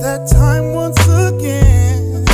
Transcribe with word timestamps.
That 0.00 0.28
time 0.30 0.74
once 0.74 1.00
again. 1.08 2.24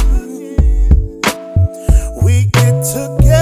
We 2.25 2.47
get 2.47 2.83
together. 2.85 3.42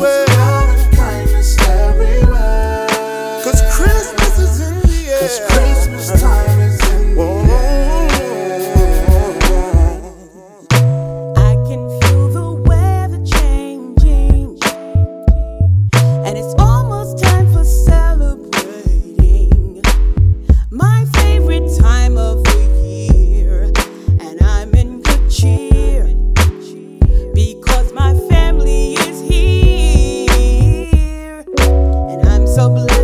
Where. 0.00 0.49
some 32.60 32.99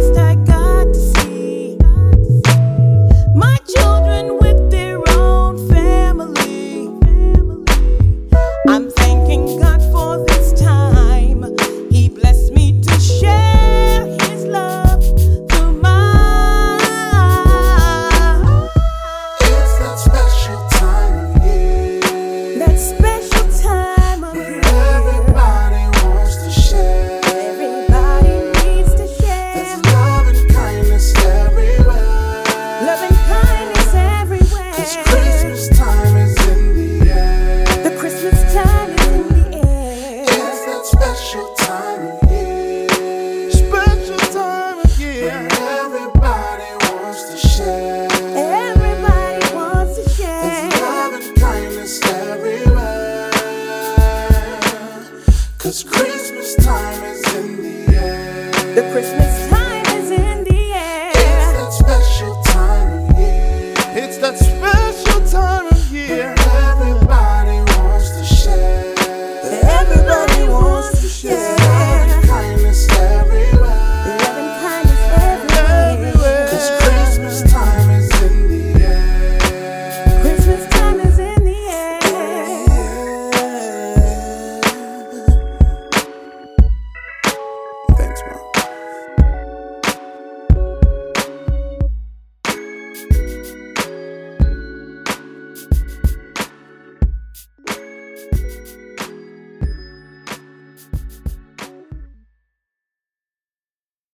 The 58.74 58.90
Christmas 58.92 59.48
time 59.50 59.86
is 59.96 60.10
in 60.10 60.42
the 60.42 60.72
air. 60.74 61.12
It's 61.14 61.52
that 61.54 61.72
special 61.72 62.42
time 62.42 63.10
of 63.10 63.18
year. 63.18 63.74
It's 63.94 64.18
that 64.18 64.36
special 64.36 65.24
time 65.30 65.66
of 65.68 65.92
year. 65.92 66.35